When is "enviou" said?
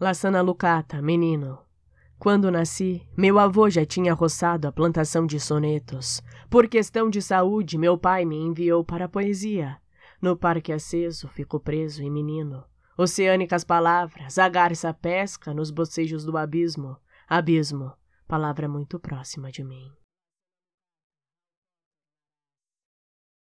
8.36-8.84